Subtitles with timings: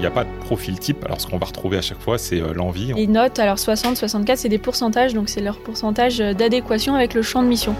[0.00, 1.04] Il n'y a pas de profil type.
[1.04, 2.94] Alors, ce qu'on va retrouver à chaque fois, c'est euh, l'envie.
[2.94, 7.20] Les notes, alors 60, 64, c'est des pourcentages, donc c'est leur pourcentage d'adéquation avec le
[7.20, 7.74] champ de mission.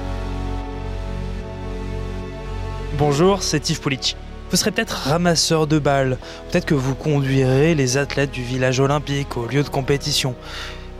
[2.98, 4.16] Bonjour, c'est Yves Polici.
[4.50, 6.18] Vous serez peut-être ramasseur de balles,
[6.50, 10.34] peut-être que vous conduirez les athlètes du village olympique au lieu de compétition,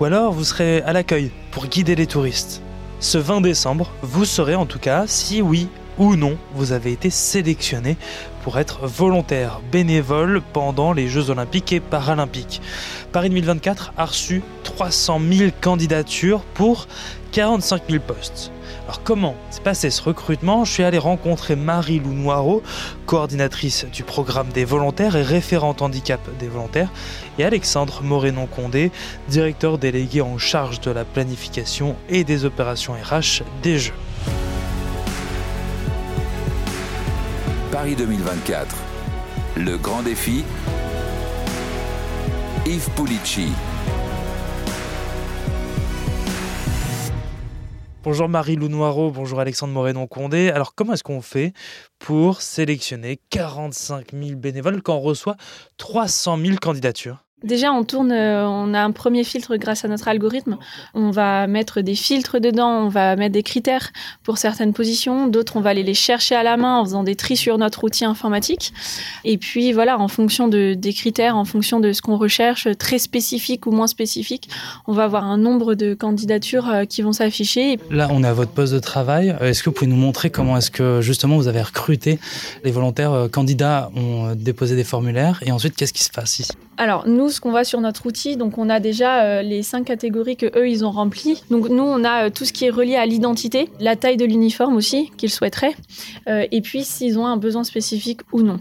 [0.01, 2.63] ou alors vous serez à l'accueil pour guider les touristes.
[2.99, 5.69] Ce 20 décembre, vous saurez en tout cas si oui
[6.01, 7.97] ou non vous avez été sélectionné
[8.43, 12.61] pour être volontaire bénévole pendant les Jeux olympiques et paralympiques.
[13.13, 16.89] Paris 2024 a reçu 300 000 candidatures pour
[17.33, 18.51] 45 000 postes.
[18.85, 20.65] Alors comment s'est passé ce recrutement?
[20.65, 22.63] Je suis allé rencontrer Marie-Lou Noireau,
[23.07, 26.91] coordinatrice du programme des volontaires et référente handicap des volontaires,
[27.39, 28.91] et Alexandre Morénon-Condé,
[29.29, 33.93] directeur délégué en charge de la planification et des opérations RH des Jeux.
[37.71, 38.75] Paris 2024.
[39.57, 40.45] Le grand défi.
[42.67, 43.53] Yves Pulici.
[48.03, 50.51] Bonjour Marie-Lou Noireau, bonjour Alexandre Morénon-Condé.
[50.51, 51.53] Alors comment est-ce qu'on fait
[52.01, 55.37] pour sélectionner 45 000 bénévoles quand on reçoit
[55.77, 57.25] 300 000 candidatures?
[57.43, 60.59] Déjà, on tourne, euh, on a un premier filtre grâce à notre algorithme.
[60.93, 63.91] On va mettre des filtres dedans, on va mettre des critères
[64.25, 65.27] pour certaines positions.
[65.27, 67.85] D'autres, on va aller les chercher à la main en faisant des tris sur notre
[67.85, 68.75] outil informatique.
[69.25, 72.99] Et puis, voilà, en fonction de, des critères, en fonction de ce qu'on recherche, très
[72.99, 74.51] spécifique ou moins spécifique,
[74.87, 77.79] on va avoir un nombre de candidatures euh, qui vont s'afficher.
[77.91, 79.35] Là, on est à votre poste de travail.
[79.41, 82.19] Euh, est-ce que vous pouvez nous montrer comment est-ce que, justement, vous avez recruté
[82.65, 85.41] les volontaires candidats ont déposé des formulaires?
[85.47, 86.53] Et ensuite, qu'est-ce qui se passe ici?
[86.81, 89.85] Alors, nous, ce qu'on voit sur notre outil, donc on a déjà euh, les cinq
[89.85, 91.43] catégories que eux, ils ont remplies.
[91.51, 94.25] Donc, nous, on a euh, tout ce qui est relié à l'identité, la taille de
[94.25, 95.75] l'uniforme aussi, qu'ils souhaiteraient,
[96.27, 98.61] euh, et puis s'ils ont un besoin spécifique ou non.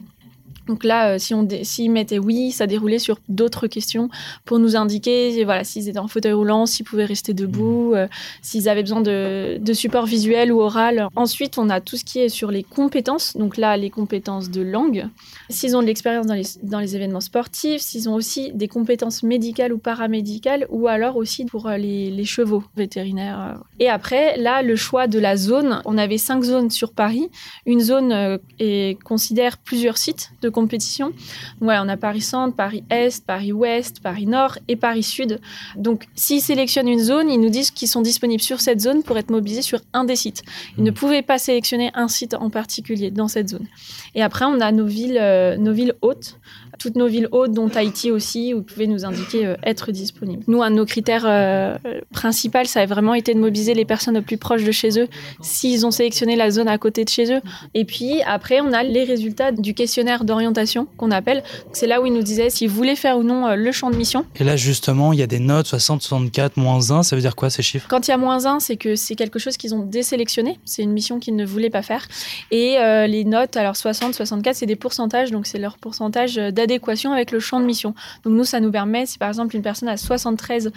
[0.70, 4.08] Donc là, euh, si on s'ils mettaient oui, ça déroulait sur d'autres questions
[4.46, 7.96] pour nous indiquer, voilà, s'ils étaient en fauteuil roulant, s'ils pouvaient rester debout, mmh.
[7.96, 8.08] euh,
[8.44, 11.08] s'ils avaient besoin de, de, support visuel ou oral.
[11.16, 13.36] Ensuite, on a tout ce qui est sur les compétences.
[13.36, 15.08] Donc là, les compétences de langue.
[15.50, 19.24] S'ils ont de l'expérience dans les, dans les événements sportifs, s'ils ont aussi des compétences
[19.24, 23.60] médicales ou paramédicales, ou alors aussi pour euh, les, les chevaux vétérinaires.
[23.80, 25.82] Et après, là, le choix de la zone.
[25.86, 27.32] On avait cinq zones sur Paris.
[27.66, 31.14] Une zone et considère plusieurs sites de compétition.
[31.62, 35.40] Voilà, on a Paris Centre, Paris Est, Paris Ouest, Paris Nord et Paris Sud.
[35.76, 39.18] Donc, s'ils sélectionnent une zone, ils nous disent qu'ils sont disponibles sur cette zone pour
[39.18, 40.44] être mobilisés sur un des sites.
[40.78, 40.94] Ils ne mmh.
[40.94, 43.68] pouvaient pas sélectionner un site en particulier dans cette zone.
[44.16, 46.38] Et après, on a nos villes, euh, nos villes hautes
[46.80, 50.44] toutes nos villes hautes, dont Tahiti aussi, où vous pouvez nous indiquer euh, être disponible.
[50.48, 51.78] Nous, un de nos critères euh,
[52.12, 55.08] principaux, ça a vraiment été de mobiliser les personnes le plus proches de chez eux,
[55.42, 57.42] s'ils ont sélectionné la zone à côté de chez eux.
[57.74, 61.44] Et puis, après, on a les résultats du questionnaire d'orientation qu'on appelle.
[61.74, 63.96] C'est là où ils nous disaient s'ils voulaient faire ou non euh, le champ de
[63.96, 64.26] mission.
[64.40, 67.04] Et là, justement, il y a des notes 60, 64, moins 1.
[67.04, 67.88] Ça veut dire quoi ces chiffres?
[67.90, 70.58] Quand il y a moins 1, c'est que c'est quelque chose qu'ils ont désélectionné.
[70.64, 72.08] C'est une mission qu'ils ne voulaient pas faire.
[72.52, 77.12] Et les notes, alors 60, 64, c'est des pourcentages, donc c'est leur pourcentage d'adhésion adéquation
[77.12, 77.94] avec le champ de mission.
[78.24, 80.72] Donc nous, ça nous permet, si par exemple une personne a 73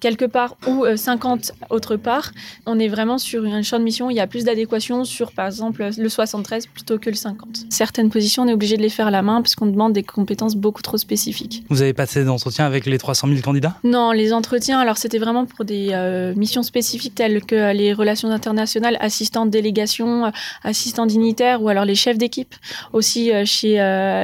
[0.00, 2.32] quelque part ou 50 euh, autre part,
[2.66, 5.46] on est vraiment sur un champ de mission, il y a plus d'adéquation sur par
[5.46, 7.66] exemple le 73 plutôt que le 50.
[7.70, 10.02] Certaines positions, on est obligé de les faire à la main parce qu'on demande des
[10.02, 11.64] compétences beaucoup trop spécifiques.
[11.70, 13.76] Vous avez passé des entretiens avec les 300 000 candidats?
[13.84, 18.30] Non, les entretiens, alors c'était vraiment pour des euh, missions spécifiques telles que les relations
[18.30, 20.30] internationales, assistants de délégation, euh,
[20.62, 22.54] assistants dignitaires ou alors les chefs d'équipe.
[22.92, 23.76] Aussi chez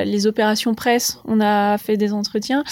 [0.06, 2.64] les opérations presse, on a fait des entretiens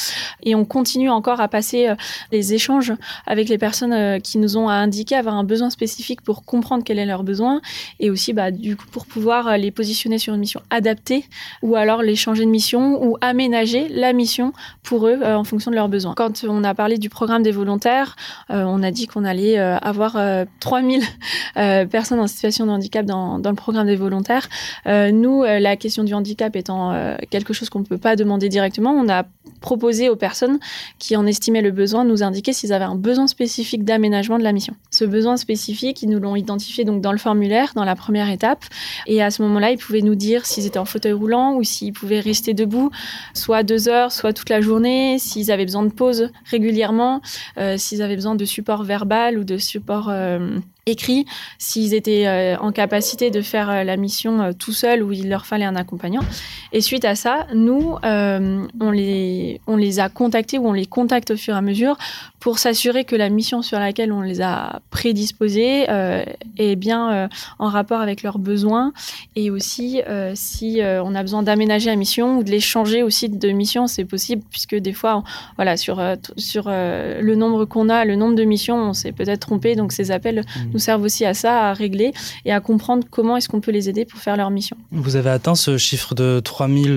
[0.43, 1.95] et on continue encore à passer euh,
[2.31, 2.93] les échanges
[3.27, 6.99] avec les personnes euh, qui nous ont indiqué avoir un besoin spécifique pour comprendre quel
[6.99, 7.61] est leur besoin
[8.01, 8.49] et aussi bah,
[8.91, 11.25] pour pouvoir euh, les positionner sur une mission adaptée
[11.63, 14.53] ou alors les changer de mission ou aménager la mission
[14.83, 16.15] pour eux en fonction de leurs besoins.
[16.15, 18.17] Quand on a parlé du programme des volontaires,
[18.49, 20.19] on a dit qu'on allait avoir
[20.61, 21.03] 3000
[21.91, 24.49] personnes en situation de handicap dans le programme des volontaires.
[24.87, 29.25] nous, la question du handicap étant quelque chose qu'on ne peut pas demander on a
[29.61, 30.59] proposé aux personnes
[30.99, 34.45] qui en estimaient le besoin de nous indiquer s'ils avaient un besoin spécifique d'aménagement de
[34.45, 34.75] la mission.
[35.03, 38.65] Ce besoin spécifique, ils nous l'ont identifié donc dans le formulaire, dans la première étape.
[39.09, 41.93] Et à ce moment-là, ils pouvaient nous dire s'ils étaient en fauteuil roulant ou s'ils
[41.93, 42.93] pouvaient rester debout,
[43.35, 47.21] soit deux heures, soit toute la journée, s'ils avaient besoin de pause régulièrement,
[47.59, 51.27] euh, s'ils avaient besoin de support verbal ou de support euh, écrit
[51.59, 55.65] s'ils étaient euh, en capacité de faire la mission tout seul ou il leur fallait
[55.65, 56.23] un accompagnant.
[56.73, 61.33] Et suite à ça, nous, on, les, on les a contactés ou on les contacte
[61.33, 61.97] au fur et à mesure
[62.39, 66.23] pour s'assurer que la mission sur laquelle on les a prédisposés euh,
[66.59, 67.29] et bien euh,
[67.59, 68.93] en rapport avec leurs besoins
[69.35, 73.29] et aussi euh, si on a besoin d'aménager la mission ou de les changer aussi
[73.29, 75.25] de mission, c'est possible puisque des fois,
[75.57, 76.03] voilà, sur,
[76.37, 79.75] sur le nombre qu'on a, le nombre de missions, on s'est peut-être trompé.
[79.75, 80.61] Donc ces appels mmh.
[80.73, 82.13] nous servent aussi à ça, à régler
[82.45, 84.77] et à comprendre comment est-ce qu'on peut les aider pour faire leur mission.
[84.91, 86.97] Vous avez atteint ce chiffre de 3000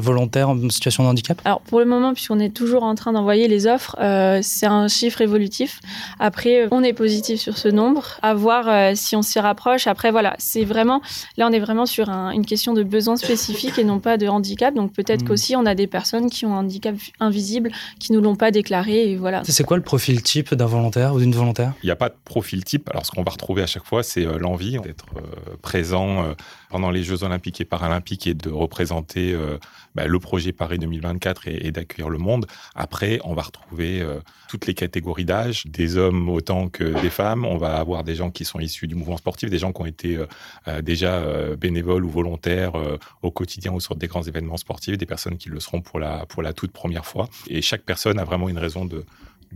[0.00, 1.40] volontaires en situation de handicap?
[1.44, 3.96] Alors pour le moment, puisqu'on est toujours en train d'envoyer les offres,
[4.42, 5.80] c'est un chiffre évolutif.
[6.20, 9.86] Après, on est positif sur ce nombre, à voir euh, si on s'y rapproche.
[9.86, 11.00] Après, voilà, c'est vraiment,
[11.36, 14.74] là, on est vraiment sur une question de besoin spécifique et non pas de handicap.
[14.74, 15.28] Donc peut-être mmh.
[15.28, 19.10] qu'aussi, on a des personnes qui ont un handicap invisible, qui nous l'ont pas déclaré.
[19.10, 19.42] Et voilà.
[19.44, 21.72] C'est quoi le profil type d'un volontaire ou d'une volontaire?
[21.82, 22.88] Il n'y a pas de profil type.
[22.90, 26.24] Alors, ce qu'on va retrouver à chaque fois, c'est euh, l'envie d'être euh, présent
[26.70, 29.36] pendant les Jeux Olympiques et Paralympiques et de représenter
[29.94, 32.46] bah, le projet Paris 2024 et, d'accueillir le monde.
[32.74, 34.02] Après, on va retrouver
[34.48, 38.30] toutes les catégories d'âge, des hommes autant que des femmes on va avoir des gens
[38.30, 40.26] qui sont issus du mouvement sportif, des gens qui ont été euh,
[40.68, 42.72] euh, déjà euh, bénévoles ou volontaires
[43.22, 46.26] au quotidien ou sur des grands événements sportifs, des personnes qui le seront pour la,
[46.26, 47.28] pour la toute première fois.
[47.48, 49.04] Et chaque personne a vraiment une raison de,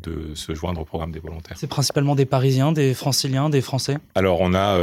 [0.02, 1.56] de se joindre au programme des volontaires.
[1.58, 3.98] C'est principalement des Parisiens, des Franciliens, des Français?
[4.14, 4.78] Alors on a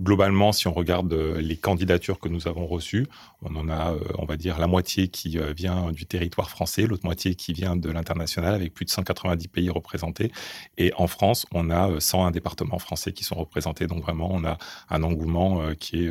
[0.00, 3.06] globalement, si on regarde euh, les candidatures que nous avons reçues,
[3.42, 6.82] on en a, euh, on va dire, la moitié qui euh, vient du territoire français,
[6.82, 10.32] l'autre moitié qui vient de l'international, avec plus de 190 pays représentés.
[10.76, 13.86] Et en France, on a 101 départements français qui sont représentés.
[13.86, 14.58] Donc vraiment, on a
[14.90, 16.10] un engouement qui est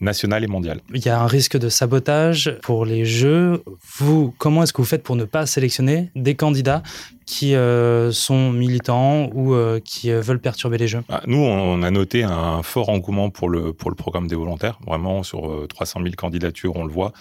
[0.00, 0.80] national et mondial.
[0.94, 3.62] Il y a un risque de sabotage pour les jeux.
[3.98, 6.82] Vous, comment est-ce que vous faites pour ne pas sélectionner des candidats
[7.26, 11.82] qui euh, sont militants ou euh, qui euh, veulent perturber les jeux ah, Nous, on
[11.82, 14.78] a noté un fort engouement pour le, pour le programme des volontaires.
[14.86, 17.12] Vraiment, sur 300 000 candidatures, on le voit,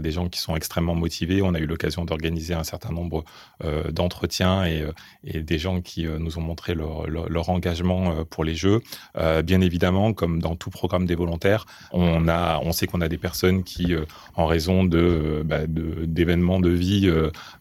[0.00, 1.42] des gens qui sont extrêmement motivés.
[1.42, 3.24] On a eu l'occasion d'organiser un certain nombre
[3.90, 4.84] d'entretiens et,
[5.24, 8.80] et, des gens qui nous ont montré leur, leur, engagement pour les jeux.
[9.44, 13.18] bien évidemment, comme dans tout programme des volontaires, on, a, on sait qu'on a des
[13.18, 13.94] personnes qui,
[14.36, 17.12] en raison bah, d'événements de, de, vie,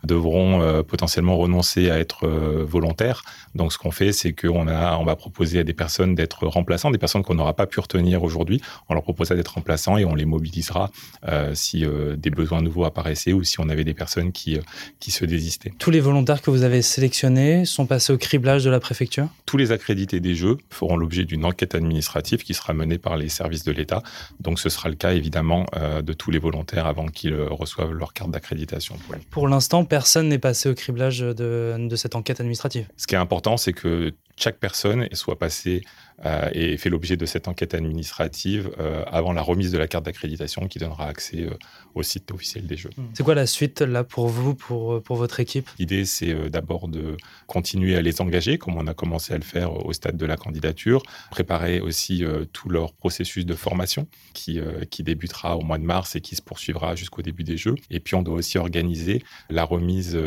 [0.04, 3.24] devront potentiellement renoncer à être euh, volontaire.
[3.56, 6.92] Donc, ce qu'on fait, c'est qu'on a, on va proposer à des personnes d'être remplaçants,
[6.92, 8.62] des personnes qu'on n'aura pas pu retenir aujourd'hui.
[8.90, 10.92] On leur proposera d'être remplaçants et on les mobilisera
[11.28, 14.60] euh, si euh, des besoins nouveaux apparaissaient ou si on avait des personnes qui,
[15.00, 15.74] qui se désistaient.
[15.78, 19.28] Tous les volontaires que vous avez sélectionnés sont passés au criblage de la préfecture?
[19.46, 23.30] Tous les accrédités des Jeux feront l'objet d'une enquête administrative qui sera menée par les
[23.30, 24.04] services de l'État.
[24.40, 25.66] Donc, ce sera le cas évidemment
[26.04, 28.96] de tous les volontaires avant qu'ils reçoivent leur carte d'accréditation.
[29.30, 32.88] Pour l'instant, personne n'est passé au criblage de de, cette enquête administrative.
[32.98, 35.82] Ce qui est important, c'est que chaque personne soit passée
[36.26, 40.06] euh, et fait l'objet de cette enquête administrative euh, avant la remise de la carte
[40.06, 41.54] d'accréditation qui donnera accès euh,
[41.96, 42.90] au site officiel des Jeux.
[43.14, 45.70] C'est quoi la suite là pour vous, pour, pour votre équipe?
[45.78, 47.16] L'idée, c'est d'abord de
[47.48, 50.36] continuer à les engager, comme on a commencé à le faire au stade de la
[50.36, 54.60] candidature, préparer aussi tout leur processus de formation qui,
[54.90, 57.76] qui débutera au mois de mars et qui se poursuivra jusqu'au début des Jeux.
[57.90, 60.18] Et puis, on doit aussi organiser la remise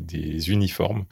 [0.00, 1.04] des uniformes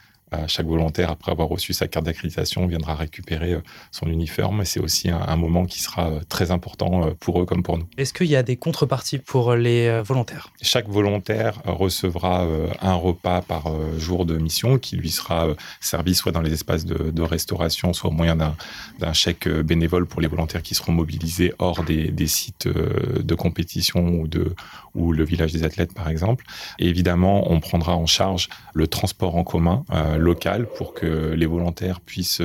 [0.47, 4.65] chaque volontaire, après avoir reçu sa carte d'accréditation, viendra récupérer euh, son uniforme.
[4.65, 7.87] C'est aussi un, moment qui sera euh, très important euh, pour eux comme pour nous.
[7.99, 10.51] Est-ce qu'il y a des contreparties pour les volontaires?
[10.61, 12.47] Chaque volontaire recevra
[12.81, 13.65] un repas par
[13.99, 15.49] jour de mission qui lui sera
[15.81, 20.29] servi soit dans les espaces de, restauration, soit au moyen d'un chèque bénévole pour les
[20.29, 24.55] volontaires qui seront mobilisés hors des, sites de compétition ou, de,
[24.95, 26.45] ou le village des athlètes, par exemple.
[26.79, 29.85] Et évidemment, on prendra en charge le transport en commun
[30.23, 32.41] local pour que les volontaires puissent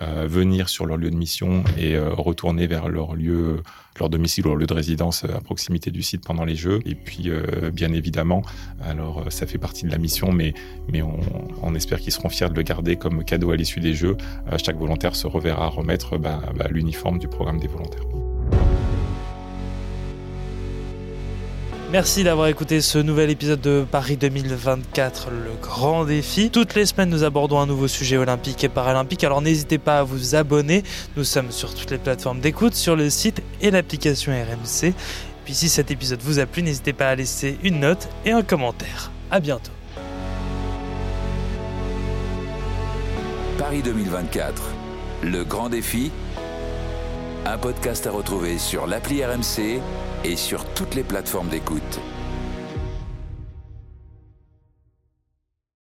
[0.00, 3.62] euh, venir sur leur lieu de mission et euh, retourner vers leur lieu,
[3.98, 6.80] leur domicile ou leur lieu de résidence euh, à proximité du site pendant les Jeux.
[6.86, 7.30] Et puis,
[7.72, 8.42] bien évidemment,
[8.84, 10.54] alors ça fait partie de la mission, mais,
[11.62, 14.16] on, espère qu'ils seront fiers de le garder comme cadeau à l'issue des Jeux.
[14.64, 18.27] chaque volontaire se reverra remettre bah, bah, l'uniforme du programme des volontaires.
[21.90, 26.50] Merci d'avoir écouté ce nouvel épisode de Paris 2024, le grand défi.
[26.50, 30.02] Toutes les semaines, nous abordons un nouveau sujet olympique et paralympique, alors n'hésitez pas à
[30.02, 30.82] vous abonner.
[31.16, 34.92] Nous sommes sur toutes les plateformes d'écoute, sur le site et l'application RMC.
[35.46, 38.42] Puis si cet épisode vous a plu, n'hésitez pas à laisser une note et un
[38.42, 39.10] commentaire.
[39.30, 39.72] À bientôt.
[43.56, 44.62] Paris 2024,
[45.22, 46.12] le grand défi.
[47.46, 49.80] Un podcast à retrouver sur l'appli RMC
[50.24, 52.00] et sur toutes les plateformes d'écoute.